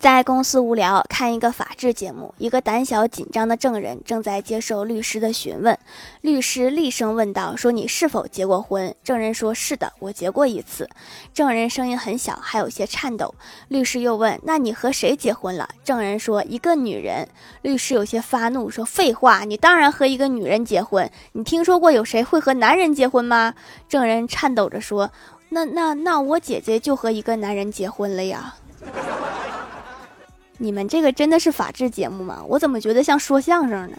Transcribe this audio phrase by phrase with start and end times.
[0.00, 5.78] 在公司无聊，看一个法制节目，一个胆小紧张的证人正在接受律师的询问。
[6.22, 10.88] 律师厉声问道：“说你是否结过婚？”证人说：“是的，我结过一次。”
[11.34, 13.34] 证人声音很小，还有些颤抖。
[13.68, 17.28] 律师又问：“那你和谁结婚了？”证人说：“一个女人。”
[17.60, 21.10] 律师有些发怒，说：“废话，你当然和一个女人结婚。
[21.32, 23.52] 你听说过有谁会和男人结婚吗？”
[23.86, 25.10] 证人颤抖着说
[25.50, 28.54] ：“那那那我姐姐就和一个男人结婚了呀。”
[30.62, 32.44] 你们这个真的是法制节目吗？
[32.46, 33.96] 我怎么觉得像说相声呢？